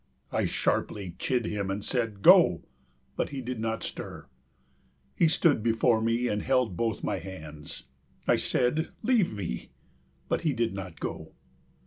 [0.31, 2.63] I sharply chid him, and said "Go!";
[3.15, 4.25] but he did not stir.
[5.15, 7.83] He stood before me and held both my hands.
[8.27, 9.69] I said, "Leave me!";
[10.27, 11.33] but he did not go.